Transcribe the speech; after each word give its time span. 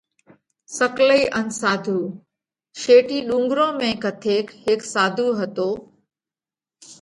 سڪلئي 0.75 1.23
ان 1.37 1.47
ساڌُو: 1.59 1.99
شيٽِي 2.81 3.19
ڏُونڳرون 3.27 3.71
۾ 3.81 3.89
ڪٿيڪ 4.03 4.45
هيڪ 4.63 4.81
ساڌُو 4.93 5.27
هتو۔ 5.39 5.69